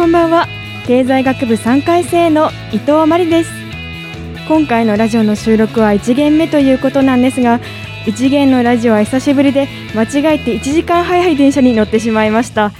[0.00, 0.48] こんばんは。
[0.86, 3.50] 経済学部3回生の伊藤真理です。
[4.48, 7.60] 今回のラジオの収録は1限目ということなんですが
[8.06, 12.72] 1限のラジオは久しぶりで間違えて1時間早い電車に乗ってしまいました。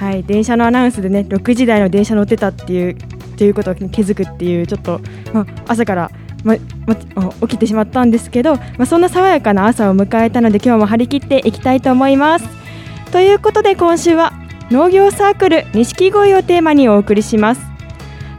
[0.00, 2.96] はい電車のアナウンスでね6時台の電車乗ってたっていう
[3.36, 5.00] ということを気づくっていうちょっと、
[5.32, 6.10] まあ、朝から
[6.42, 6.96] まま、
[7.42, 12.48] 起きてしまったんですけど、まあ、そんな爽やかな朝を迎えたので今日も張り切っていきたいと思います。
[13.12, 14.32] ということで今週は
[14.70, 17.60] 農業サークル錦鯉をテーマにお送りします。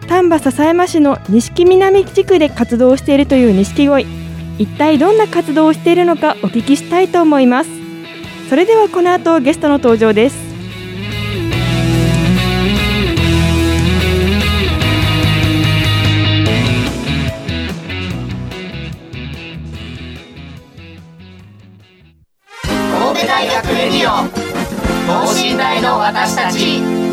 [0.08, 4.06] 丹波篠山市の錦南地区で活動しているという錦鯉。
[4.58, 7.70] 一体どんな活動をしているのかお聞きしたいと思います。
[8.50, 10.46] それではこの後ゲストの登場です。
[22.64, 24.45] 神戸大学レディオ。
[25.16, 27.05] 等身大の私たち。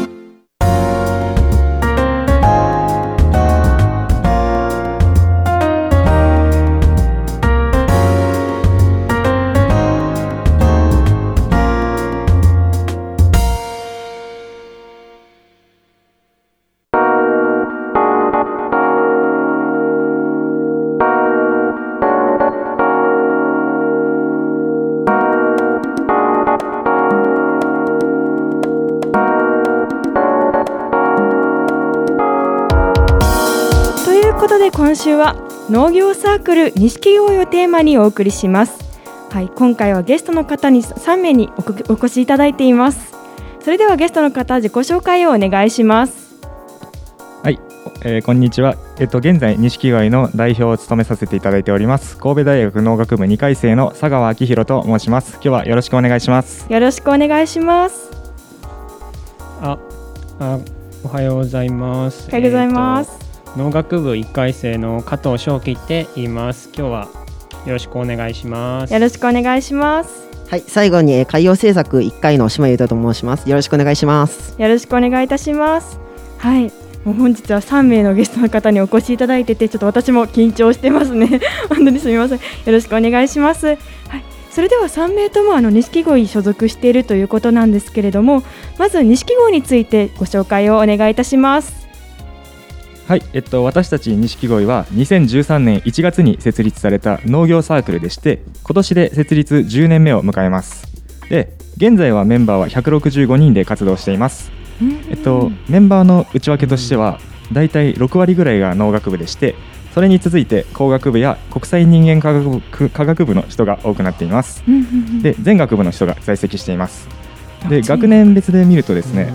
[35.02, 35.34] 週は
[35.68, 38.78] 農業サークル錦鯉をテーマにお送りします
[39.30, 41.50] はい今回はゲストの方に3名に
[41.88, 43.12] おお越しいただいています
[43.60, 46.38] それではゲストの方自己紹介をお願いします
[47.42, 47.58] はい、
[48.04, 48.76] えーこんにちは。
[49.00, 55.32] えっと現在錦鯉の代表を務めさせていただいております神戸大学農学部2回生の佐川明宏と申します。
[55.34, 56.72] 今日はよろしくお願いします。
[56.72, 58.08] よろしくお願いします
[59.60, 59.76] あ、
[60.38, 60.60] あ、
[61.02, 62.28] おはようございます。
[62.28, 63.21] おはようございます、
[63.56, 66.70] 農学部1回生の加藤翔樹って言います。
[66.74, 67.08] 今日は
[67.66, 68.92] よろしくお願いします。
[68.92, 73.48] よろしくお願いしますはい、最後にえー海洋政策1回の島優太と申します。
[73.48, 74.54] よろしくお願いします。
[74.58, 75.98] よろしくお願いいたします
[76.38, 76.72] はい
[77.04, 83.76] もう本日は3名のゲストの方にお越しいただいててちょっと私も緊張してますね 本当にすみませんよろしくお願いしますはい
[84.50, 88.42] それでは3名ともあの錦鯉所属しているということなんですけれども
[88.78, 91.81] まず錦鯉についてご紹介をお願いいたします
[93.06, 100.86] はい、えっと私たち錦鯉は2013年1月に設立された農業サークルでして、今年で設立10年目を迎えます。
[101.28, 104.52] で、現在はメンバーは165人で活動しています。
[105.10, 107.20] えっと、メンバーの内訳としては
[107.52, 109.54] だいたい6割ぐらいが農学部でして
[109.94, 114.64] それに続いて工学部や国際人間科学部科学部の人が多くなっています。
[115.22, 117.08] で全学部の人が在籍しています。
[117.68, 119.32] であ学年別で見るとですね、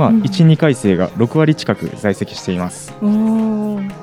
[0.00, 0.22] まあ、うん。
[0.22, 2.92] 12回生が6割近く在籍しています。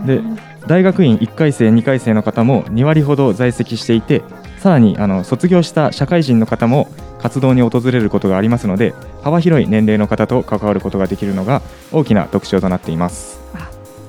[0.06, 0.22] で
[0.68, 4.22] 大学院1回生2回生の方も2割ほど在籍していて
[4.60, 8.94] さらにあの卒業した社会人の方も活動に訪れることがありますので
[9.24, 13.40] 幅広い年齢の方と関わることができるのが大きな特徴となっています。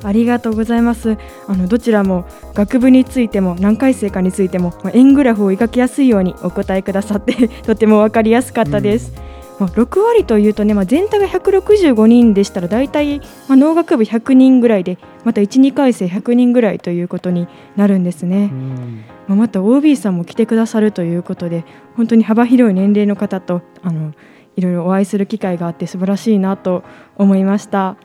[0.04, 1.16] ありがとうございます。
[1.48, 9.12] あのどちらも学部についても何回生かについても、まあ、円グラフを描きやすいようにお答えくださってとても分かりやすかったです、
[9.58, 13.18] まあ、6割というとね、まあ、全体が165人でしたら大体、
[13.48, 21.64] まあ、農学部100人ぐらいでまた12回生100人ぐらいということになるんですね、うんまあ、また OB さんも来てくださるということで
[21.96, 24.14] 本当に幅広い年齢の方とあの
[24.56, 26.82] いろいろお会いする機会があって素晴らしいなと
[27.16, 27.96] 思いました。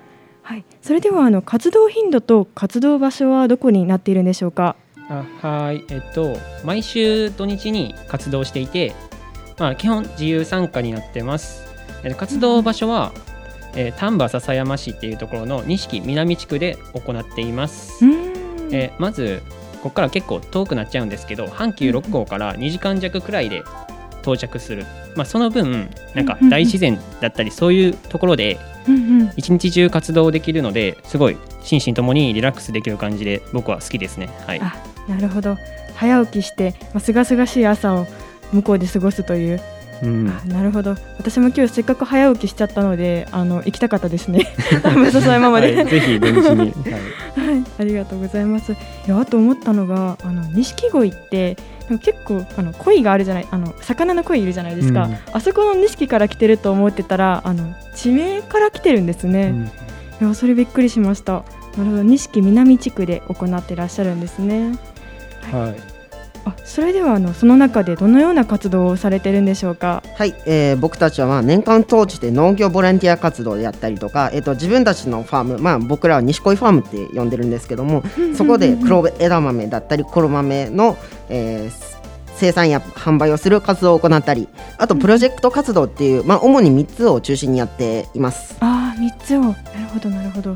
[0.43, 4.75] はい、それではあの活動頻度と活動場所はどこになっているんでしょうか？
[5.09, 8.93] あはい、えっと、毎週土日に活動していて、
[9.57, 11.63] まあ、基本自由参加になってます。
[12.03, 13.13] えー活動場所は、
[13.75, 18.03] えー丹波篠山市っていうところの錦南地区で行っています。
[18.71, 19.41] えーまず
[19.83, 23.63] ここから結構遠くなっちゃうんですけど阪急六甲から2時間弱くらいで
[24.21, 24.85] 到着する、
[25.17, 28.57] まあ、その分なんか大自然だったりそういうところで
[29.35, 34.29] 一日中活動できるのですごい心身ともにリラックスできる感じで僕は好きですね。
[34.47, 34.73] はい、あ
[35.09, 35.57] なるほど
[35.95, 38.07] 早起きしてまあすがすがしい朝を
[38.53, 39.61] 向こうで過ごすという、
[40.01, 40.29] うん。
[40.29, 40.95] あなるほど。
[41.17, 44.53] 私も今日せっかく早起きしちゃったのであの行きたかったですね。
[44.95, 46.99] 武蔵山まで、はい、ぜひ土日に、 は
[47.45, 47.53] い。
[47.53, 48.73] はい、ありがとうございます。
[48.73, 48.75] い
[49.07, 51.57] やあと思ったのがあの錦鯉って
[52.01, 55.17] 結構あの鯉があるじゃないあの魚の鯉いるじゃないですか、うん。
[55.31, 59.53] あそこの錦から来てると思ってたらあの地名から来てるんですね、
[60.21, 60.27] うん。
[60.27, 61.43] いやそれびっくりしました。
[61.77, 62.03] なるほど。
[62.03, 64.77] 錦南地区で行ってらっしゃるんですね。
[65.51, 65.92] はい
[66.45, 70.03] あそれではあのその中でどのような活動をされてるんでしょうか？
[70.17, 78.03] はい、えー僕たちはまあ年間通して農業ボランティア活動であったりとか、えー、と自分たちのファーム、まあ、僕らは西恋ファームって呼んでるんですけども
[78.35, 80.97] そこで黒枝豆だったり黒豆の、
[81.29, 81.93] えー
[82.35, 84.49] 生産や販売をする活動を行ったり
[84.79, 88.57] あとプロジェクト活動っていう、まあ、主に3つを中心にやっています。
[88.59, 89.41] ああ3つを。
[89.41, 89.55] なる
[89.93, 90.55] ほどなるほど。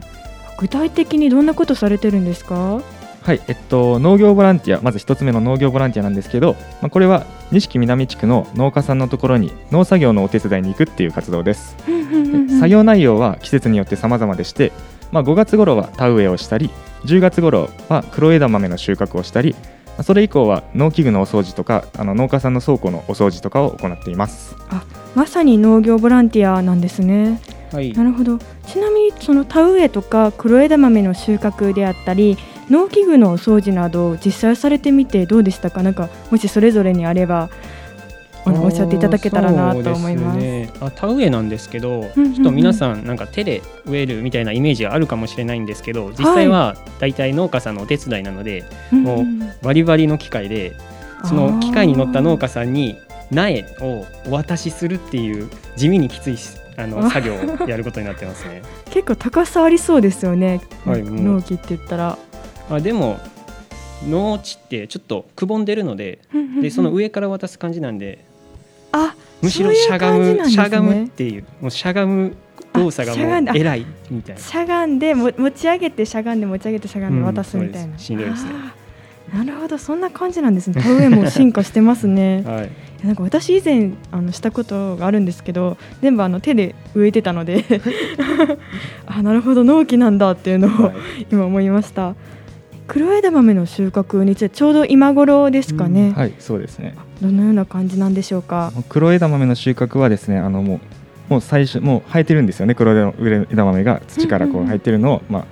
[0.57, 2.81] 具体的にどんなことされてるんですか？
[3.27, 11.75] はい、えっと、農業ボランティアまず一つ目の農業ボランティアなんですけど、まあ、これは錦南地区の農家さんのところに農作業のお手伝いに行くっていう活動です。
[11.85, 14.71] で作業内容は季節によって様々でして、
[15.11, 16.69] まあ、5月頃は田植えをしたり
[17.03, 19.55] 10月頃は黒枝豆の収穫をしたり
[19.87, 24.55] まあそれ以降は農機具のお掃除とかあの農家さんの倉庫のお掃除とかを行っています。
[25.15, 27.41] まさに農業ボランティアなんですね
[27.73, 28.37] はいなるほど
[28.67, 32.37] ちなみにその田植えとか黒枝豆の収穫であったり
[32.69, 35.83] 農機具のお掃除など実際されてみてどうでしたか？
[35.83, 37.49] なんかもしそれぞれにあれば
[38.45, 40.39] あのおっしゃっていただけたらなと思います。
[40.39, 50.75] すね、あ田植えなんですけど、うんうんちょっと皆さんなんか手で植えるみたいなイメージがあるかもしれないんですけど実際は大体農家さんのお手伝いなので、もうんバリバリの機械で
[51.25, 52.97] その機械に乗った農家さんに
[53.31, 58.61] 苗をお渡しするっていう地味にきついしああの作業をやることになってますね。
[58.91, 61.35] 結構高さありそうですよね、はいもう。
[61.37, 62.17] 納期って言ったら
[62.69, 63.19] あでも
[64.07, 66.19] 農地ってちょっとくぼんでるので
[66.61, 68.25] でその上から渡す感じなんで
[68.91, 70.71] あむしろしゃがそういう感じなんですね。
[70.71, 72.35] むしゃがむっていうもうしゃがむ
[72.73, 74.41] 動作がもう偉いみたいな。
[74.41, 78.51] しゃがんでも持ち上げてしゃがんで持ち上げてしゃがんで渡すみたいな、うんしんどいですね。
[79.33, 80.81] なるほどそんな感じなんですね。
[80.81, 82.43] 田植えも進化してますね。
[82.47, 87.65] はい、なんか私以前あのしたことがあるんですけど全部あの手で植えてたので。
[89.05, 91.27] あなるほど納期なんだっていうのをはい。
[91.31, 92.15] 今思いました
[92.87, 96.95] 黒枝豆の収穫についてちょうど今頃ですかね、はい、そうですね。
[97.21, 98.71] どのような感じなんでしょうか？
[98.89, 100.79] 黒枝豆の収穫はですね、あのもう
[101.29, 102.75] もう最初もう生えてるんですよね。
[102.75, 105.45] 黒枝豆が土からこう生えてるのを、まあ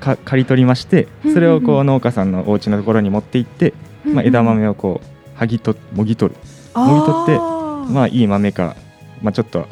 [0.00, 3.72] か刈り取りまして、それをこう農家さんのお家のところに持って行って、
[4.04, 6.40] まあ枝豆をこう剥ぎともぎ取る。
[6.74, 8.76] もぎ取ってまあいい豆か、
[9.22, 9.66] まあちょっと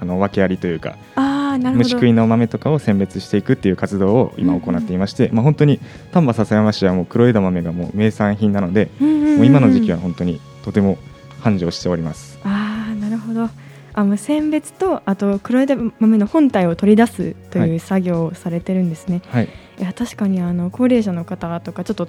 [0.00, 1.20] あの訳ありというかあ
[1.58, 5.80] 虫食いの豆とかを選別していくっていう活動を今行っていまして、まあ本当に
[6.12, 10.96] 丹波篠山市はもう黒枝豆がもう名産品なので、うんうんうんもう今の時期は本当にとても
[11.40, 12.38] 繁盛しております。
[12.44, 13.48] ああなるほど。
[13.96, 19.48] あもう選別とあと黒枝豆の本体を取り出すとはいいう作業をされてるんですね、はい、
[19.78, 22.08] い、や確かにあの高齢者の方とかちょっと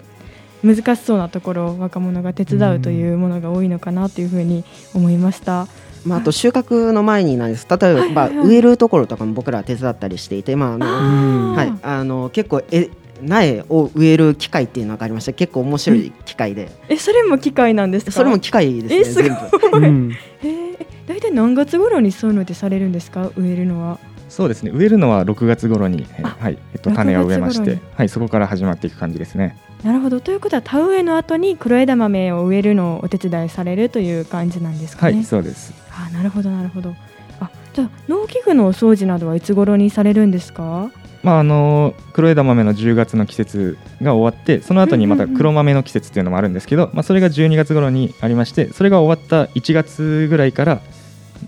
[0.63, 4.63] 難しそうなところを若者が手伝うというものが多いのかなというふうに
[4.95, 5.67] 思いました。
[6.05, 7.65] まあ、あと収穫の前になんです。
[7.69, 8.33] 例えば、はいはいはい。
[8.35, 12.89] まあ、植えるところとかも僕らは手伝ったりしていて、まああのはい、あの結構え
[13.21, 18.11] 苗を植える機械っていうのがありまして結構面白い機械で、えそれも機械なんですか？
[18.11, 19.31] それも機械ですねえすごい。
[19.71, 19.77] 全部。
[19.77, 20.11] うん。
[20.43, 23.31] えー、大体何月頃にそういうのってされるんですか？
[23.37, 23.97] 植えるのは。
[24.29, 24.71] そうですね。
[24.73, 26.57] 植えるのは6月頃に、はい。
[26.73, 29.55] えっと、6種を植えまして、はい、そこから始まっていく感じですね。
[29.83, 30.19] なるほど。
[30.19, 35.13] ということは田植えの後に黒枝豆を植えるのをお手伝いされるという感じなんですかね？
[35.13, 36.95] はいそうですあなるほどなるほど。
[37.39, 40.89] あじゃあ農機具のお掃除などはいつ頃にされるんですか？
[41.23, 50.81] まああの黒枝豆の10月の季節が終わってその後にまた黒豆の季節っていうのもあるんですけど、まあ、それが12月頃にありましてそれが終わった1月ぐらいから、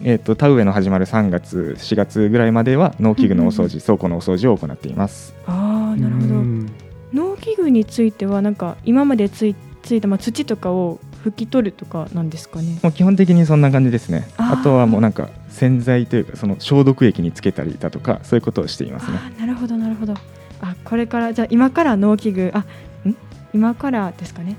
[0.04, 5.36] えっと田植えの始まる3月4月ぐらいまでは農機具のお掃除、倉庫のお掃除を行っています。
[5.46, 6.28] ああなるほど。
[6.36, 6.72] うん
[7.14, 12.80] 農機具についてはなんか今までついついたまあ土とかを拭き取るとかなんですかね？
[12.84, 20.14] もう基本的にそんな感じですねあとはもうなんか洗剤というかその消毒液につけたりだとかそういうことをしていますねなるほどなるほど。
[20.62, 22.60] あこれからじゃあ今から農機具あ
[23.08, 23.16] ん？
[23.54, 24.56] 今からですかね？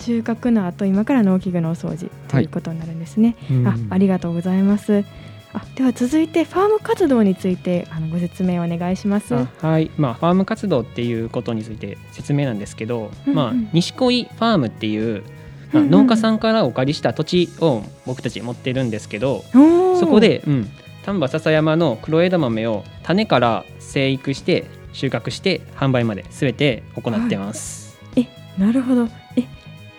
[0.00, 3.36] 収穫の後今から農機具のお掃除ということになるんですね。
[3.66, 5.04] あありがとうございます。
[5.54, 9.34] あでは続いてファーム活動についてあのご説明お願いします。
[9.34, 15.22] あはいまあ、ファーム活動っていうことについて説明なんですけど、うんうんまあ、西恋ファームっていう、
[15.72, 19.44] 農家さんからお借りした土地を僕たち持ってるんですけど
[19.98, 20.70] そこで、うん、
[21.04, 27.88] 丹波篠山の黒枝豆を種から生育して収穫して販売まで全て行ってます。
[28.58, 29.08] なるほど。
[29.36, 29.44] え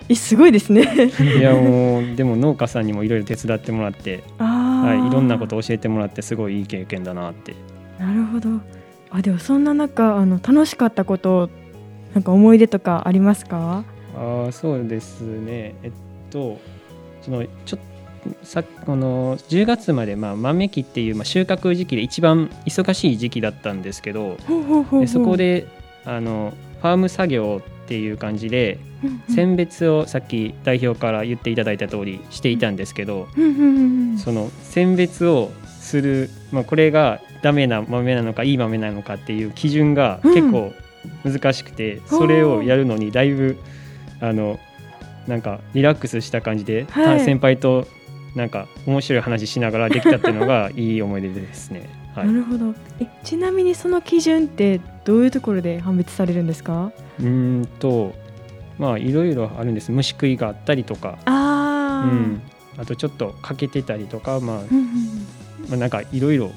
[0.10, 1.10] えすごいですね。
[1.38, 7.56] い、やもうでも農家さんにもいろいろ手伝ってもらって、はい、いろんなことを教えてもらってすごいいい経験だなって。
[7.98, 8.50] なるほど。
[9.12, 11.50] あでもそんな中あの楽しかったこと
[12.14, 13.86] なんか思い出とかありますか？
[14.16, 15.76] ああそうですね。
[15.84, 15.92] えっ
[16.30, 16.60] と
[17.22, 17.80] そのちょっ
[18.44, 24.38] さこの10月まで、まあ、豆期っていう、まあ、収穫時期で一番忙しい時期だったんですけど
[25.00, 25.68] でそこで
[26.06, 29.36] あのファーム作業っていう感じでうんうん。
[29.36, 34.18] 選別をさっき代表から言っていただいた通りしていたんですけどうんうんうんうん。
[34.18, 40.34] その選別をする、まあ、これがダメな豆なのかいい豆なのかっていう基準がうん。
[40.34, 40.74] 結構
[41.24, 43.58] 難しくて、それをやるのにだいぶ
[44.22, 44.60] あの
[45.28, 47.20] なんかリラックスした感じで、はい。
[47.26, 47.88] 先輩と
[48.36, 51.90] なんか面白い話しながらできたっていうのが いい思い出ですね。
[52.16, 52.28] はい。
[52.28, 52.74] なるほど。
[53.00, 56.92] えちなみにその基準ってどういうところで判別されるんですか？
[57.20, 57.28] うー
[57.62, 58.14] んと
[58.78, 59.92] まあいろいろあるんです。
[59.92, 62.08] 虫食いがあったりとか、うあー。
[62.12, 62.42] ん、
[62.78, 64.62] あとちょっと欠けてたりとか、まあ
[65.70, 66.52] まあ、なんかいろいろ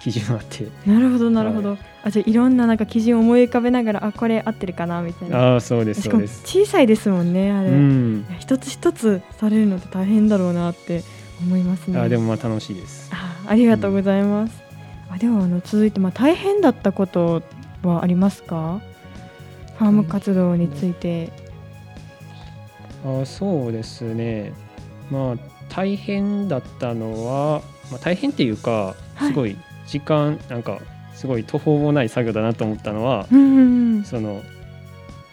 [0.00, 0.64] 基準あって。
[0.64, 5.54] うんなるほどなるほど、あじゃあいろんななんか基準を思い浮かべながらあこれ合ってるかなみたいな。
[5.54, 6.42] ああそうですしかもそうです。
[6.44, 8.26] 小さいですもんねあれ、うん。
[8.38, 11.02] 一つ一つされるのって大変だろうなって
[11.40, 11.98] 思いますね。
[11.98, 13.10] あーでもまあ楽しいです。
[13.12, 14.62] あありがとうございます、
[15.10, 17.42] あではあの続いてまあ大変だったこと
[17.82, 18.80] はありますか？
[19.78, 21.30] ファーム活動について、
[23.04, 24.52] あーそうですね。
[25.10, 25.36] まあ
[25.68, 29.28] 大変だったのは、まあ、大変っていうかはい。
[29.28, 29.56] すごい
[29.88, 30.78] 時間、なんか
[31.14, 34.04] すごい途方もない作業だなと思ったのは、うんうんうん。
[34.04, 34.42] その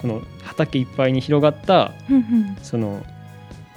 [0.01, 2.57] この畑いっぱいに広がったうんうん。
[2.63, 3.03] その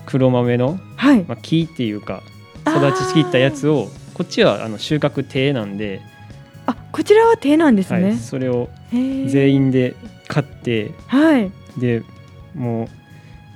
[0.07, 1.25] 黒豆の、はい。
[1.25, 2.23] まあ、木っていうか
[2.67, 6.01] 育ちしきったやつをこっちはあの収穫手なんで、
[6.67, 9.95] あこちらは手なんですね、はい、それを全員で
[10.29, 11.51] 買ってはい。
[11.79, 12.03] で
[12.55, 12.89] も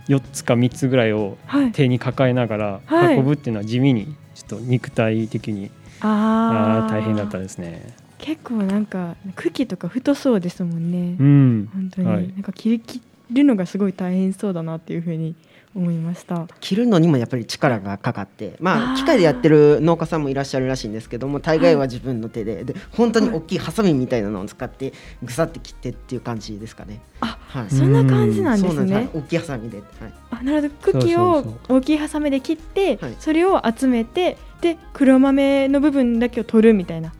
[0.08, 1.72] う4つか3つぐらいをはい。
[1.72, 3.16] 手に抱えながらはい。
[3.16, 5.70] 運ぶっていうのは地味にちょっと肉体的に、
[6.02, 6.86] あー。
[6.86, 7.94] あー大変だったですね。
[8.18, 12.28] 結構なんか茎とか太そうですもんね、うん、本当に、はい。
[12.28, 15.34] なんか切り切るのがすごい大変そうだなっていうふうに
[15.74, 16.46] 思いました。
[16.60, 27.00] 切るのにもやっぱり力がかかってまあ機械でやってる農家さんもいらっしゃるらしいんですけども大概は自分の手でで本当に大きいハサミみたいなのを使ってぐさって切ってっていう感じですかね。
[27.20, 28.74] あはい、そんな感じなんですね。
[28.74, 28.96] そうなんです。
[28.96, 29.86] はい大きいハサミで、はい、
[30.30, 31.00] あなるほど。
[31.00, 33.16] 茎を大きいハサミで切ってはい。
[33.18, 37.12] それを集めてで黒豆の部分だけを取るみたいな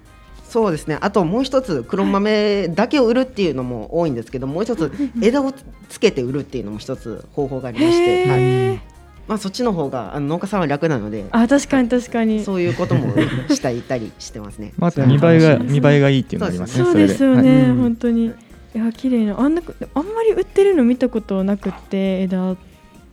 [0.53, 0.99] そうですね。
[1.01, 4.93] あともう一つ黒豆だけを売るっていうのも多いんですけどもう一つ
[5.23, 5.51] 枝を
[5.89, 8.81] つけて売るっていうのも一つ方法がありまして、はい。
[9.27, 12.45] まあ、そっちの方があの農家さんは楽なのであ確かに確かに。
[12.45, 13.15] そういうことも
[13.49, 14.75] したいたりしてますね。
[14.77, 16.85] まあ、見栄えが見栄えがいいっていうのがありますね。
[16.85, 17.23] そうです。
[17.23, 18.27] よはいね、うん本当に。
[18.27, 18.33] い
[18.75, 19.63] や綺麗なあんな
[19.95, 22.57] あんまり売ってるの見たことなくって枝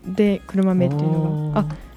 [0.06, 1.62] で黒豆っていうのが。
[1.62, 1.89] あ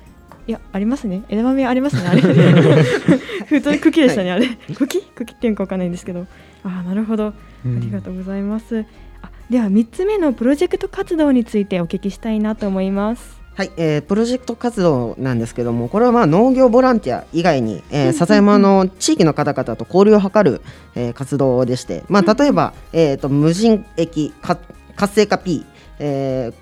[0.46, 1.22] いやありますね。
[1.28, 2.20] 枝豆ありますねあれ。
[3.46, 4.48] 普通に茎でしたね、あれ。
[4.74, 5.02] 茎？
[5.02, 6.26] 茎っていうのかわかんないんですけど。
[6.64, 7.28] あなるほど。
[7.28, 7.32] あ
[7.64, 8.84] りがとうございます、
[9.22, 13.40] あでは3つ目のプロジェクト活動についてお聞きしたいなと思います。
[13.54, 20.62] はい、えープロジェクト活動なんですけどもこれはまあ農業ボランティア以外に、えー笹山の地域の方々と交流を図る、
[20.94, 24.58] えー活動でして、まあ、例えば、えー、と無人駅か
[24.96, 25.66] 活性化 P、
[25.98, 26.54] えー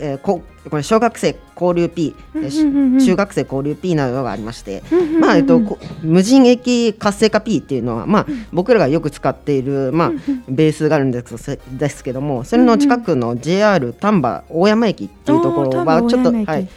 [0.00, 4.82] えーここれ小学生交流 P、中学生交流 P などがありまして、
[5.20, 10.12] まあえっと、こ無人駅活性化 P っていうのは、まあ、僕らがよく使っている、まあ、
[10.48, 16.68] ベースがあるんですですけどもそれの近くの JR 丹波大山駅っていうところはちょっと、はい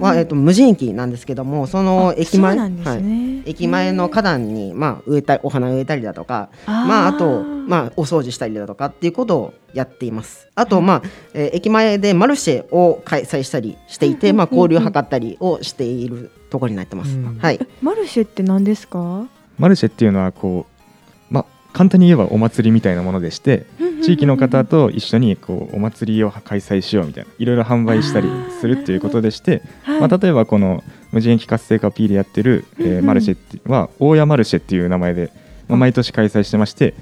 [0.00, 3.02] はえっと、無人駅なんですけどもその駅前そうなんですはい。
[3.02, 10.48] ね、駅前の花壇に、まあ、植えたお花を植えたりだとかまあ、あと、まあ、お掃除したりだとかっていうことをやっています。
[10.54, 11.02] あと、まあ
[11.34, 17.16] えー駅前でマルシェを開催したりしていて、まあ、交流を図ったりをしているところになってます。
[17.16, 17.38] うん。
[17.38, 19.26] はい、マルシェって何ですか？
[19.58, 20.71] マルシェっていうのはこう、まあ、
[21.72, 23.66] 簡単に言えばお祭りみたいなものでして
[24.02, 28.28] 地域の方と一緒にこうお祭りを開催しようみたいないろいろ販売したり
[28.60, 30.00] するっていうことでしてはい。
[30.00, 35.30] まあ、例えばこの無人駅活性化 P でやってる、えーマルシェっては大谷マルシェっていう名前で、
[35.68, 36.94] まあ、毎年開催してまして、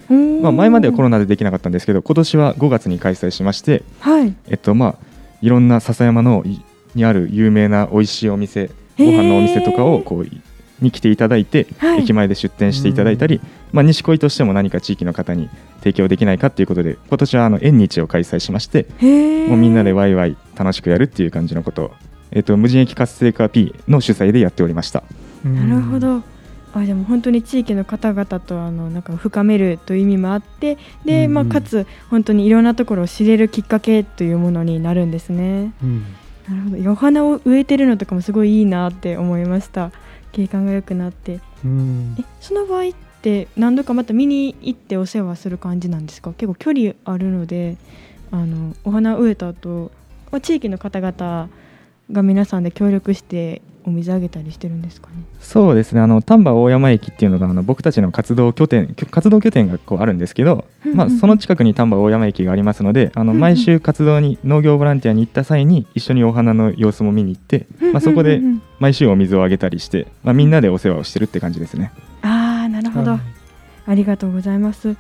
[0.42, 4.34] まあ、前まではコロナでできなかったんですけど今年は5月に開催しまして、はい。
[4.48, 4.94] えっとまあ、
[5.42, 6.60] いろんな笹山のい
[6.94, 10.40] にある有名な美味しいお店ご飯のお店とかをこうい
[10.80, 12.00] に来ていただいて、はい。
[12.00, 13.40] 駅前で出店していただいたり、
[13.72, 15.48] まあ、西恋としても何か地域の方に
[15.78, 18.86] 提供できないかということで今年はあの縁日を開催しまして
[19.48, 21.92] もうみんなでワイワイ楽しくやるっていう感じのことを、
[22.30, 25.02] えっと無人駅活性化 P の主催でやっておりました。
[25.44, 26.22] なるほど。
[26.72, 35.72] あでも本当に地域の方々とあのなんか深めるという意味もあってで、うんまあ、かつ本当にいろんなところを知れるきっかけというものになるんですね。
[35.82, 36.04] うん。
[36.48, 36.92] なるほど。
[36.92, 39.90] お花を植えてるのとかもすごいいいなって思いました。
[40.32, 41.40] 景観が良くなって。
[41.64, 42.16] うん。
[42.18, 46.32] えその場合って何度かまた見に行ってお世話する感じなんですか？
[46.32, 47.76] 結構距離あるので
[48.30, 49.90] あのお花植えた後
[50.30, 51.48] まあ地域の方々
[52.12, 55.14] が皆さんで協力してお水あげたりしてるんですかね？
[55.40, 56.00] そうですね。
[56.02, 68.42] あの丹波大山駅っていうのがあの僕たちの活動拠点活動拠点がこうあるんですけど、まあ、その近くに丹波大山駅がありますのであの毎週活動に農業ボランティアに行った際に一緒にお花の様子も見に行って、まあ、そこで
[68.80, 71.90] 毎週お水をあげたりして、まあ、みんなでお世話をしてるって感じですね。
[72.22, 72.50] ああ
[72.82, 73.20] なるほど、はい。
[73.87, 74.96] ありがとうございます。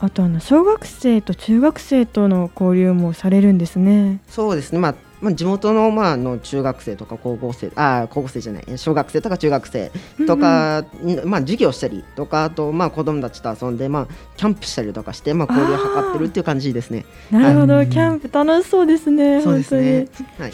[0.00, 4.20] あとあの小学生と中学生との交流もされるんですね。
[4.28, 8.64] そうですね、まあまあ、地元の,、まあ、あの中学生とか高校生あー高校生じゃない。
[8.76, 9.92] 小学生とか中学生
[10.26, 10.84] とか、
[11.26, 14.06] まあ、授業したりとかあと、まあ、子供たちと遊んで、まあ、
[14.36, 17.04] キャンプしたりとかして、まあ、交流を図ってるっていう感じですね。
[17.30, 17.88] なるほど、はい。
[17.90, 20.08] キャンプ楽しそうですねそうですね。
[20.38, 20.52] 本はい、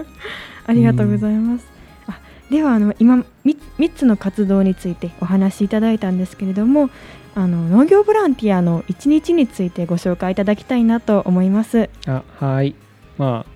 [0.66, 1.71] ありがとうございます、あ
[2.52, 6.90] ではあの今 3, 三つの活動についてお話しいただいたんですけれども
[7.34, 11.88] あの農業ボランティアの一日についてご紹介いただきたいなと思います。
[12.06, 12.74] あはい。
[13.16, 13.52] まあ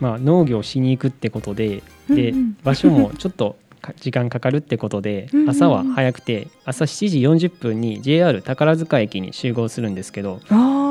[0.00, 2.56] まあ農業しに行くってことでで、うんうん。
[2.62, 3.56] 場所もちょっとか
[4.00, 10.40] 時間かかるってことで朝は早くて朝7時40分に JR 宝塚駅に集合するんですけど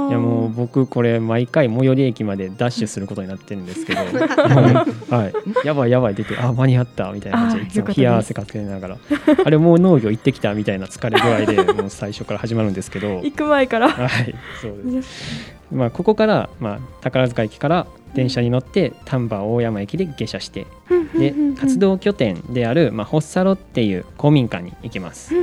[0.09, 4.01] いやもう僕これ毎回最寄り駅までダッシュすることになってるんですけど
[5.09, 5.31] は
[5.63, 5.67] い。
[5.67, 8.97] やばいやばい出てあ間に合ったみたいな感じで冷や汗かけながら。
[9.45, 13.21] あれもう農業行ってきたみたいな疲れ具合で もう最初から始まるんですけど。
[13.23, 13.89] 行く前から。
[13.89, 15.53] はいそうです。
[15.71, 20.67] まあここから、まあ、宝塚駅から電車に乗って丹波大山駅で下車して
[21.17, 25.33] で活動拠点である、まあ、ホッサロっていう公民館に行きます。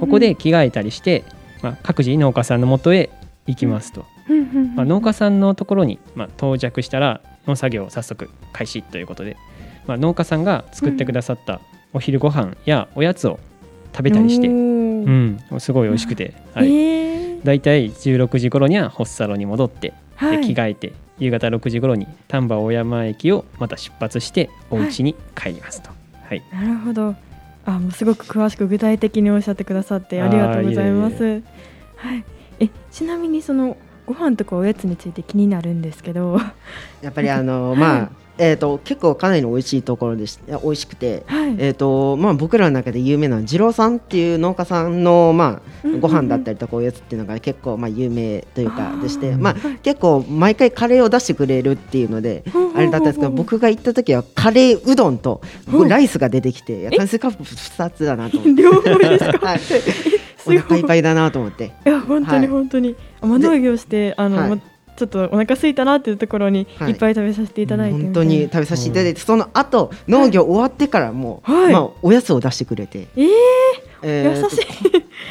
[0.00, 1.24] ここで着替えたりして、
[1.62, 3.10] まあ、各自農家さんの元へ
[3.46, 4.04] 行きますと、
[4.76, 9.36] まあ、農家さんのところに、まあ、到着したら農作業を早速開始ということで、
[9.86, 11.60] まあ、農家さんが作ってくださった
[11.92, 13.40] お昼ご飯やおやつを
[13.92, 16.72] 食べたりして、おうーん、すごい美味しくて、はい。
[16.72, 17.44] えー。
[17.44, 20.46] だいたい16時頃にはホッサロに戻ってはい。
[20.46, 25.90] で着替えて夕方6時頃に丹波大山駅をまた出発してお家に帰りますと。
[26.22, 27.14] はい、なるほど。
[27.64, 31.16] あ、もうすごく詳しく具体的におっしゃってくださってありがとうございます。
[31.16, 31.44] あーい
[31.96, 32.24] はい。
[32.60, 33.76] え、ちなみにその
[34.06, 36.38] ご飯とかおやつについて気になるんですけど、
[37.02, 41.56] やっぱりあの、まあえー、と結構かなり美味しいところでし美味しくて、はい。
[41.58, 55.40] えーとまあ、僕らの中で有名な二郎さんっていう農家さんの、まあ、ご飯だったりとかおやつっていうのが結構、まあ、有名というかでしてあーまあ、結構毎回カレーを出してくれるっていうのであれだったんですけど僕が行った時はカレーうどんと
[55.88, 58.62] ライスが出てきて炭水化物2つだなと思って。
[58.62, 59.38] 両方ですか？
[59.48, 59.60] はい、
[60.46, 60.58] ごい。
[60.58, 61.72] お腹いっぱいだなと思って。
[61.86, 62.48] いや本当にはい。
[62.48, 64.50] 本当に、あまあ農業してあの、はい。
[64.50, 64.58] ま
[64.98, 66.90] ちょっとお腹空いたなっていうところにはい。
[66.90, 71.72] いっぱい食べさせていただいてみたいな、本当に食べさせていただいて、その後農業終わってからも、はい。
[71.72, 73.28] まあ、おやつを出してくれて、えー、
[74.02, 74.66] えーと優しい。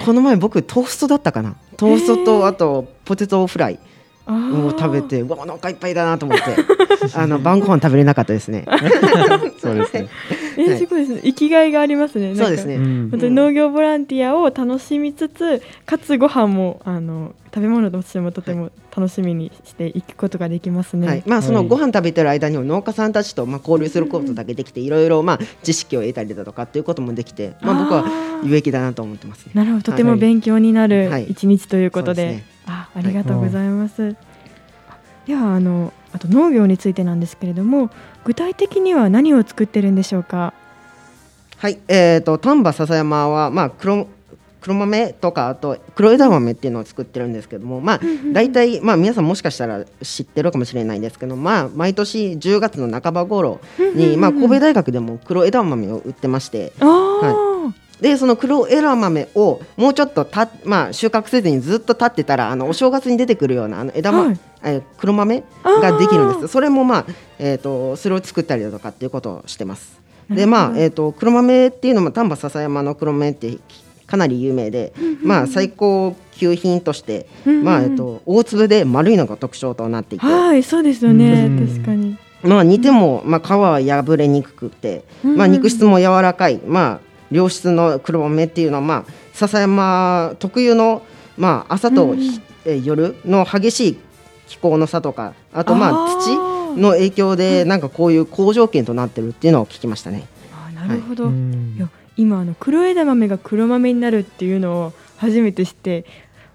[0.06, 1.56] この前僕トーストだったかな。
[1.76, 3.80] トーストとあとポテトフライ。
[3.80, 3.97] あー
[4.28, 6.44] を食べてうわお腹いっぱいだなと思って。
[7.16, 8.66] あの晩ご飯食べれなかったですね。
[9.60, 10.08] そうですね。
[10.58, 11.22] えすごいですね。
[11.24, 12.36] 生きがいがありますね。
[12.36, 13.10] そうですね、うん。
[13.12, 21.08] 本当に農業ボランティアを楽しみつつ、かつご飯もあの食べ物としてもとても楽しみにしていくことができますね。
[21.08, 21.24] はい。
[21.26, 21.68] まあ、そのはい。
[21.68, 28.06] ご飯食べてる間にも農家さんたちとまあ交流することだけできていろいろまあ知識を得たりだとかっていうこともできて、まあ、僕は
[28.44, 29.52] 有益だなと思ってますね。
[29.54, 34.16] なるほど、とても勉強になるはい一日ということで、そうですねあありがとうございます。
[35.26, 37.90] ではあのあと農業についてなんですけれども、
[38.24, 40.54] 具体的には何を作ってるんでしょうか？
[41.58, 44.08] はい、えー、と丹波篠山は、まあ、黒
[44.62, 48.00] 黒豆とかあと黒枝豆っていうのを作ってるんですけども、まあ、
[48.32, 53.60] 大体、まあ、皆さんもしかしたら知ってるかもしれないんですけど、まあ、毎年10月の半ば頃
[53.96, 57.47] に、まあ、神戸大学でも黒枝豆を売ってましてああ、
[58.02, 64.40] でその黒枝豆をもうちょっとた、まあ、収穫せずにずっと立ってたらあのお正月に出てくるようなあの枝豆、はい。
[64.64, 66.48] えー黒豆ができるんです。
[66.48, 67.06] それも、まあ
[67.40, 70.00] えー、とそれを作ったりだとかっていうことをしてます。
[70.30, 73.58] でまあえー、と黒豆っていうのも丹波篠山の黒豆って
[74.08, 81.46] かなり有名で、まあ、最高級品として、まあえー、と大粒で丸いのが特徴となっていて、はい、そうですよね。
[81.46, 81.68] うん。
[81.68, 82.18] 確かに。
[82.44, 91.04] まあ、煮ても、まあ、皮は破れにくくて、まあ、肉質も柔らかい、まあ、良質の黒豆っていうのは、まあ、笹山特有の、
[91.38, 93.98] まあ、朝と、えー夜の激しい
[94.48, 100.28] 気候の差とかあとまあ土土の影響でなんかこういう好条件となってるっていうのを聞きましたね。
[100.52, 106.04] あーなるほど、うんいや今あの黒枝豆が黒豆になるっていうのを初めて知って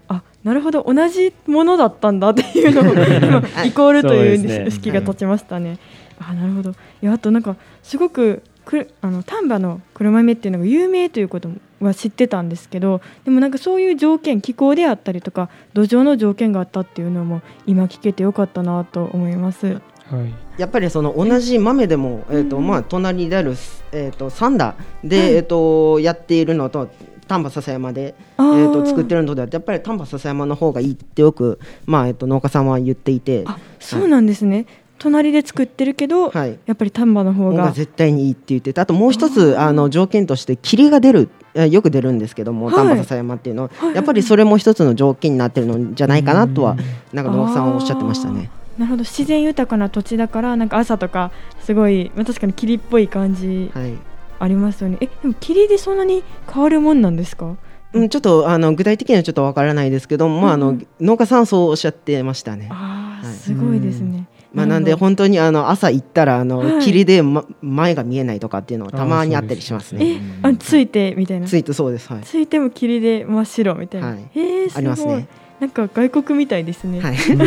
[0.09, 5.79] あなるほど同じものだったんだっていうのを今 イコールという式が立ちましたね。
[6.19, 6.71] あなるほど。
[6.71, 11.49] いやあとなんかすごくくあの丹波の黒豆っていうのが有名ということ
[11.81, 19.67] は知ってたんですけどでもなんかそういう条件気候であったりとか土壌の条件があったっていうのも今聞けてよかったなと思います。
[19.67, 20.33] はい。
[20.57, 23.55] やっぱりその同じ豆でも、えーとうんまあ、隣である、
[23.91, 26.89] えー、と三田で、はいえー、とやっているのと
[27.27, 34.65] 丹波篠山で、えあー、と作ってるるのとではやっぱり丹波篠山の方がいいってよく、まあえー、と農家さんは言っていて、あそうなんですね。
[34.99, 37.71] 隣で作ってるけど、はい、やっぱり丹波の方が。
[37.71, 42.75] 絶対にいいって言っててあともう一つあの条件として霧が出るえーよく出るんですけども、はい。
[42.75, 46.77] 丹波篠山っていうのは、やっぱりそれも一つの条件になってるのじゃないかなとは
[47.11, 48.49] なんか農家さんはおっしゃってましたね。
[48.77, 49.03] なるほど。
[49.03, 53.93] 自然豊かな土地だからなんか朝とかすごい、まあ、確かに霧っぽい感じはい。
[54.39, 54.97] ありますよね。
[54.99, 57.55] えでも霧でそんなに変わるもんなんですか？
[57.93, 62.67] うん、ちょっとあの具体的にはちょっとわからないですけど、まああのうん農家さんはそうおっしゃってましたね。
[62.71, 63.35] ああ、はい。
[63.35, 70.15] すごいですねまあ、なんで本当にあの朝行ったらあの、はい霧で、ま、前が見えないとかっていうのはたまにあったりしますね。
[70.15, 72.11] えあついてみたいなついてそうです。
[72.11, 72.21] はい。
[72.21, 75.27] ついても霧で真っ白みたいな、はいへえすごいありますね。
[75.59, 77.15] なんか外国みたいですね、はい。
[77.15, 77.39] う ん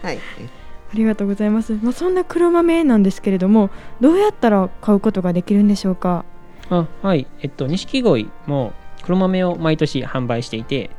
[0.00, 0.18] はい。
[0.18, 3.70] ありがとうございます、まあ、そんな黒豆なんですけれども
[4.02, 6.26] どうやったら買うことができるんでしょうか？
[6.68, 10.90] あはいえっと錦鯉も黒豆を毎年販売していて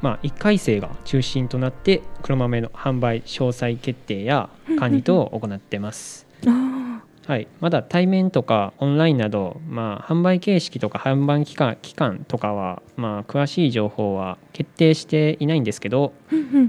[0.00, 6.26] まあ、1回生が中心となって黒豆の販売詳細決定や管理等を行ってます。
[6.46, 16.14] あはい、まだ対面とかオンラインなど、まあ、販売形式とか販売期間期間とかは、まあ、詳しい情報は決定していないんですけど、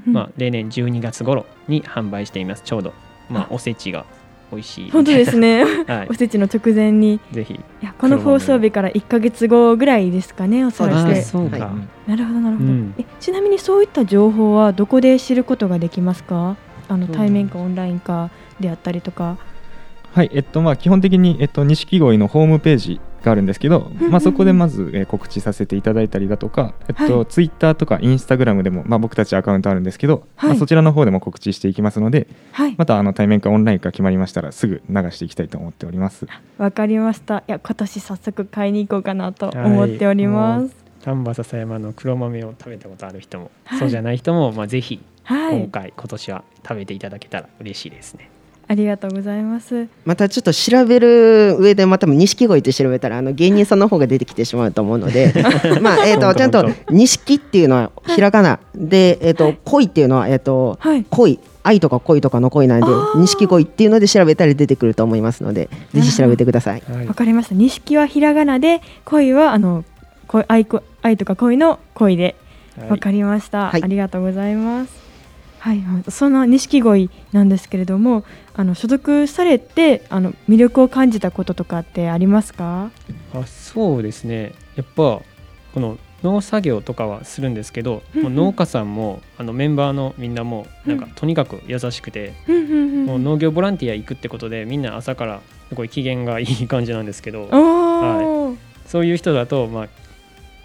[0.06, 2.62] まあ、例年12月頃に販売しています。
[2.64, 2.94] ちょうど、
[3.30, 4.06] まあ、おせちが
[4.54, 4.92] 美味しい。
[4.92, 5.64] 本当ですね。
[5.88, 7.20] はおせちの直前に。
[7.32, 7.54] い、ぜひ。
[7.54, 11.16] いやこの放送日から1か月後ぐらいですかねおそらく。
[11.22, 12.94] そうか、はいなるほどなるほど、うん。
[12.98, 16.56] えちなみにそういった情報はどこで知ることができますか？
[16.90, 19.38] あの対面かオンラインかであったりとか。
[20.14, 27.26] はい、えっとまあ基本的にえっと錦鯉のホームページがあるんですけど、うんまあそこでまず、えー告知させていただいたりだとか、えっと、はい。
[27.28, 30.50] ツイッターとかインスタグラムでもまあ僕たちアカウントあるんですけど、はい。
[30.52, 32.76] まあそちらの方でも告知していきますので、はい。
[32.78, 36.28] またあの対面かオンラインか決まりましたらすぐ流していきたいと思っております。
[36.58, 37.40] わかりました。
[37.40, 40.76] いや今年早速買いに行こうかなと思っております。
[41.04, 43.80] 丹波篠山の黒豆を食べたことある人も、はい。
[43.80, 45.58] そうじゃない人も、まあ、ぜひはい。
[45.58, 48.30] 今回、今年は食べていただけたら嬉しいですね。
[48.74, 49.88] ありがとうございます。
[50.04, 55.32] またちょっと調べる上でまた錦鯉って調べたらあの芸人さんの方が出てきてしまうと思うので
[55.80, 58.60] まあえっ、と本当ちゃんと本錦っていうのはひらがな。
[58.74, 61.06] でえっ、と恋っていうのはえっ、とはい。
[61.12, 66.82] 恋愛とか恋とかの恋なんで錦鯉っていうので調べたら出てくると思いますのでぜひ調べてください。
[66.92, 67.06] はい。
[67.08, 67.56] わかりました。
[67.56, 69.86] 錦はひらがなで恋はあの
[70.28, 72.36] 恋愛こ愛とか恋の恋で。
[72.80, 72.90] はい。
[72.90, 73.84] わかりました、はい。
[73.84, 75.03] ありがとうございます
[75.64, 82.92] はいそんな錦鯉なんですけれどもあの所属されてあの魅力を感じたこととかってありますか？
[83.34, 84.52] あそうですね。
[84.76, 85.22] やっぱ
[85.74, 98.58] この農作業とかはするんですけど、もう農家さんもあのメンバーのみんなもなんかうんとにかく優しくて、もう農業ボランティア行くってことでみんな朝からすごい機嫌がいい感じなんですけどおー。
[98.86, 99.88] そういう人だとまあ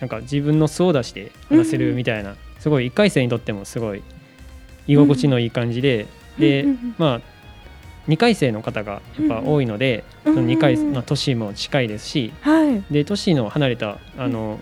[0.00, 4.02] なんか自分の素を出して話せるみたいな、すごい1回生にとってもすごい
[4.88, 6.06] 居心地のいい感じで、
[6.38, 6.94] でうんうんうん。
[6.98, 7.20] まあ
[8.08, 12.82] 2回生の方がやっぱ多いので、うんその2回、うんまあ、年も近いですしはい。
[12.90, 14.60] で年の離れたあの、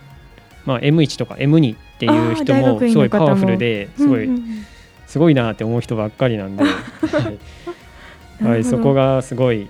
[0.64, 4.28] まあ、M1 とか M2 っていう人もすごいパワフルですごい、
[5.06, 6.64] すごいなって思う人ばっかりなんで、
[8.42, 9.68] はいそこがすごい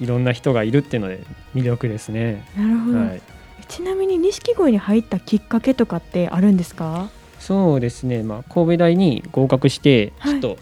[0.00, 1.20] いろんな人がいるっていうので
[1.54, 2.44] 魅力ですね。
[2.56, 3.20] なるほど、はい、
[3.66, 7.10] ちなみに錦鯉に入ったきっかけとかってあるんですか？
[7.46, 10.40] そうですね、まあ、神戸大に合格してはい。
[10.40, 10.58] ちょっと、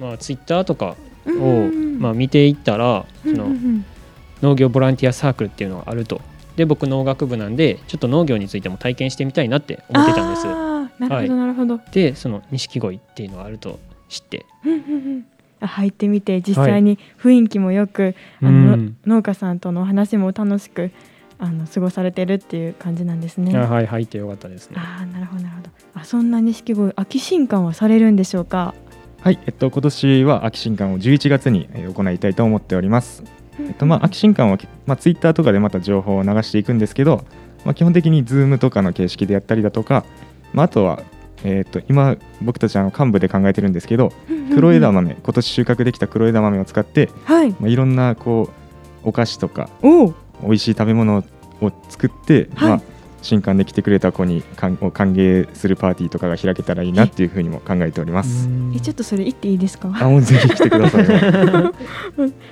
[0.00, 3.84] まあ、ツイッターとかうんを、まあ、見ていったらそうんの
[4.42, 6.20] 農業ボランティアサークルっていうのがあると。
[6.56, 10.44] で僕農学部なんでちょっと農業についても体験してみたいなって思ってたんです。
[10.46, 11.30] なるほど、はい。
[11.30, 11.80] なるほど。
[11.92, 13.78] でその錦鯉っていうのがあると
[14.08, 14.44] 知って。
[15.60, 18.96] 入ってみて実際に雰囲気もよく、あのうん。
[19.06, 20.90] 農家さんとのお話も楽しく
[21.38, 23.56] あの過ごされてるっていう感じなんですね。
[23.56, 24.76] あはい入ってよかったですね。
[24.78, 28.74] あーなるほどなるほどあそんな錦鯉秋新刊はされるんでしょうか？
[29.20, 33.22] はい、えっと今年は秋新刊を11月にえー行いたいと思っております。
[33.60, 37.24] えっとまあ秋新刊はまあツイッターとかでまた情報を流していくんですけど、
[37.64, 40.04] まあ基本的にズームとかの形式でやったりだとか、
[40.52, 41.02] まああとは
[41.44, 44.12] えー、と今僕たちあの幹部で考えてるんですけど
[44.52, 48.50] 黒枝豆今年収穫できた黒枝豆を使って、はいまあ、いろんなこ
[49.04, 51.24] うお菓子とかおお美味しい食べ物
[51.60, 52.68] を作って、はい。
[52.70, 52.82] まあ、
[53.20, 58.48] 新刊で来てくれた子にかんを歓迎するパーティーとかが開けたらいいなっていうふうにも考えております。
[58.76, 59.90] えちょっとそれ言っていいですか？
[60.00, 61.20] あもうぜひ来てくださいね。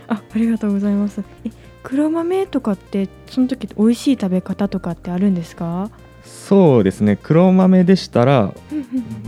[0.08, 1.22] あありがとうございます。
[1.44, 1.50] え
[1.84, 5.88] 黒豆とかってその時美味しい食べ方とかってあるんですか？
[6.24, 7.16] そうですね。
[7.22, 8.52] 黒豆でしたら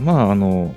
[0.03, 0.75] まああの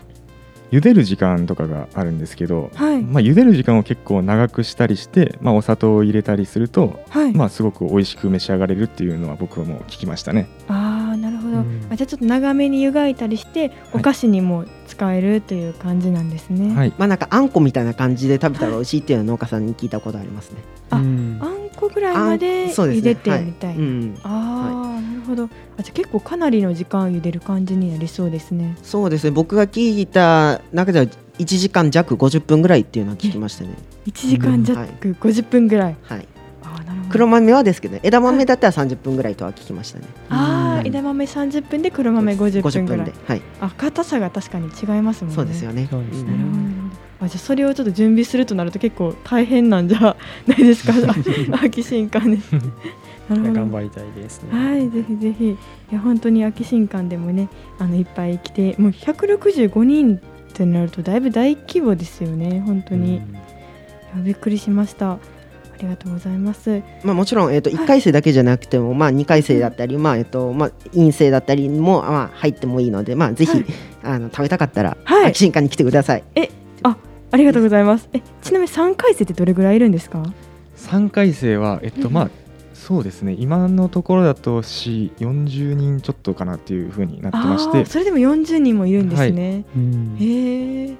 [0.73, 3.03] 茹でる時間とかがあるんですけど、はい。
[3.03, 10.49] まあ、茹でる時間を結構長くしたりして、まあ、お砂糖を入れたりすると、はい、まあ、すごく美味しく召し上がれるっていうのは僕も聞きましたね。
[10.69, 11.87] ああなるほど、うん。
[11.91, 20.59] あじゃあちょっと長めに湯がいたりしてお菓子にも使えるという感じなんですね、はい、まあなんかあんこみたいな感じで食べたら美味しいっていうのは農家さんに聞いたことありますね。
[20.91, 20.99] あ
[21.93, 25.45] ぐらいまで茹でてみたいな、うん、ああ、なるほど。
[25.45, 28.77] あじゃあ結構かなりの時間茹でる感じになりそうですね。
[28.83, 29.31] そうですね。
[29.31, 31.07] 僕が聞いた中では
[31.39, 33.71] 1時間弱50分ぐらいっていうのは聞きましたね。
[34.07, 34.91] 1時間弱、はい。
[35.01, 35.97] 50分ぐらい。
[36.03, 36.29] はい、
[36.63, 37.11] ああなるほど。
[37.13, 40.07] 黒豆はですけど枝豆だったら30分ぐらいとは聞きましたね。
[40.29, 40.87] ああうん。
[40.87, 43.07] 枝豆30分で黒豆50分ぐらい。
[43.07, 45.37] ではい、あ硬さが確かに違いますもんね。
[45.37, 45.89] そうですよね。
[45.91, 46.33] そうですね。
[46.33, 50.93] なるほどなるほどあじゃあそれをちょっと準備するとなると結構大変なんじゃ ないですか？
[51.53, 52.39] あ秋新刊で
[53.29, 53.53] なるほど。
[53.55, 54.49] 頑張りたいですね。
[54.59, 55.51] はいぜひぜひ。
[55.51, 55.57] い
[55.93, 60.21] や本当に秋新館でもねあのいっぱい来てもう165人っ
[60.55, 63.23] てなるとだいぶ大規模ですよね本当に、いや
[64.23, 65.13] びっくりしました。
[65.13, 65.19] あ
[65.85, 66.81] りがとうございます。
[67.03, 73.65] まあ、もちろん、えー、と1回生だけじゃなくても、まあ、2回生だったり、まあえーとまあ、陰性だったりも、まあ、入ってもいいので、まあ、ぜひ、はい。
[74.05, 75.27] あの食べたかったら、はい。
[75.31, 76.23] 秋新館に来てください。
[77.33, 78.09] ありがとうございます。
[78.13, 80.23] えちなみに3回生ってどれぐらいいるんですか
[80.77, 82.31] ？3回生は、えっとまあ、
[82.75, 83.35] そうですね。
[83.39, 87.87] 今のところだと4 40人ちょっとかなっていうふうになってまして。
[87.87, 90.17] それでも40人もいるんですね、うん。
[90.21, 90.97] へえ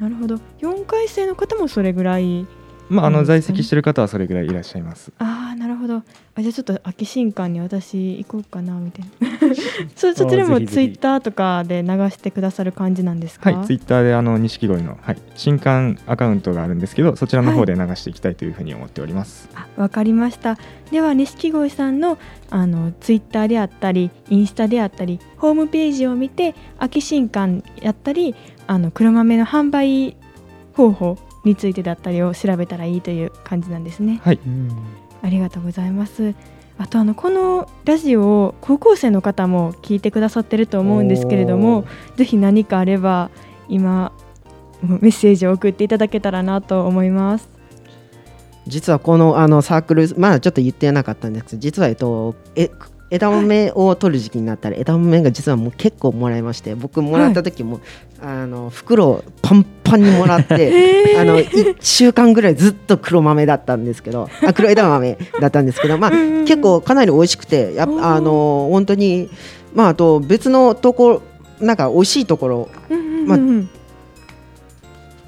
[0.00, 0.40] なるほど。
[0.60, 2.46] 4回生の方もそれぐらい
[2.88, 5.12] まあ、あの在籍してる方はそれぐらいいらっしゃいます。
[5.18, 6.02] ああなるほど
[6.38, 9.38] あじゃあちょっと秋新館に私行こうかなみたいな。
[9.96, 13.52] そそちらもツイッターとかで流してくださる感じなんですか？
[13.52, 19.48] はい、ツイッターであの錦鯉の、はい、新刊アカウントがあるんですけどそちらの方で流していきたいというふうに思っております。
[19.54, 20.58] あわかりました。
[20.90, 22.18] では錦鯉さんの
[22.50, 28.34] あのツイッターであったりインスタであったりホームページを見て秋新館やったり
[28.66, 30.16] あの黒豆の販売
[30.74, 34.20] 方法についてだったりを調べたらいいという感じなんですね。
[34.22, 34.70] はい、うん
[35.26, 36.34] ありがとうございます。
[36.78, 41.86] あとあのこのラジオを高校生の方も聞いてくださってると思うんですけれども
[42.16, 43.30] ぜひ何かあれば
[43.66, 44.12] 今
[44.82, 47.48] メッセージを送っていただけたらなと思います。
[48.66, 51.46] 実はこのあのサークル、まだちょっと言ってなかったんです。
[51.46, 52.70] けど、実は、えっと、え
[53.10, 57.80] 枝豆を取る時期になったら、枝豆が実はもう結構もらいまして、僕もらった時も、
[58.20, 69.30] あの袋をパンパンにもらって、あの1週間ぐらいずっと黒豆だったんですけど、あ黒枝豆だったんですけど、まあ、結構かなり美味しくて、やあの本当に、
[69.74, 71.22] まあ、あと別のところ、
[71.60, 72.68] なんか美味しいところ、
[73.26, 73.38] まあ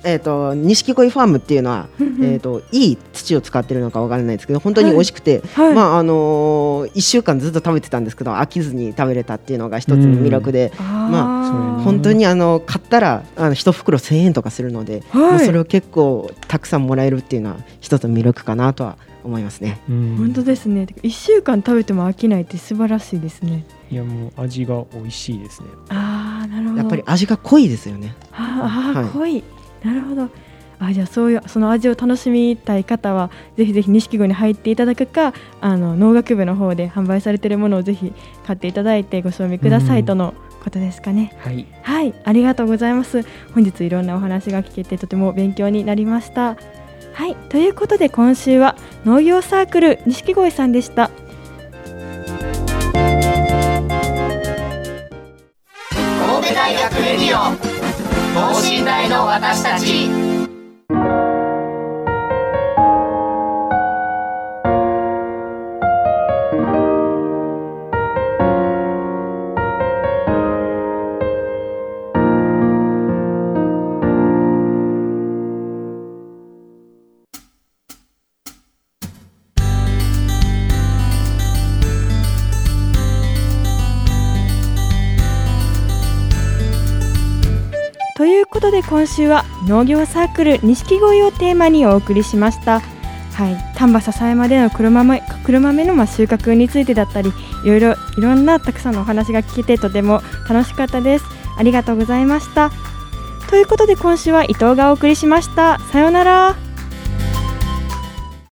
[0.08, 5.74] えっ、と錦鯉ファームっていうのは、えー、といい土を使ってるのかわからないですけど本当に美味しくて、はい。
[5.74, 15.30] まああのー、1週間ずっと食べてたんですけど飽きずに食べれたっていうのが一つの魅力で、ま本当にあの買ったらあの1袋1000円とかするので、はい。
[15.30, 19.80] まあそれを結構たくさんもらえるっていうのは一つの魅力かなとは思いますね。
[19.88, 20.16] うん。
[20.16, 20.86] 本当ですね。
[21.02, 23.66] 1週間食べても飽きないって素晴らしいですね。
[23.90, 25.68] いやもう味が美味しいですね。
[25.88, 26.78] ああなるほど。
[26.78, 28.14] やっぱり味が濃いですよね。
[28.32, 29.08] ああ、はい。
[29.10, 29.44] 濃い
[29.84, 30.28] なるほど。
[30.80, 38.12] あじゃあそういうその味を楽しみたい方はぜひぜひ錦鯉に入っていただくかあの農学部の方で販売されているものをぜひ
[38.46, 40.06] 買っていただいてご賞味くださいうん。
[40.06, 41.66] とのことですかね、はい。
[41.82, 42.14] はい。
[42.24, 43.24] ありがとうございます。
[43.54, 46.56] 本日いろんなお話が聞けてとても勉強になりました。
[47.14, 47.34] はい。
[47.48, 51.10] ということで今週は農業サークル錦鯉さんでした。
[56.26, 57.77] 神戸大学レディオ
[58.38, 60.27] 等身大の私たち。
[88.98, 92.80] 今週は農業サークル錦鯉をテーマにお送りしました。
[92.80, 97.32] はい、丹波篠山での黒豆黒豆のま収穫についてだったり
[97.62, 101.26] いろいろいろんなたくさんのお話が聞けてとても楽しかったです。
[101.56, 102.72] ありがとうございました
[103.48, 106.56] ということで今週は伊藤がお送りしましたさようなら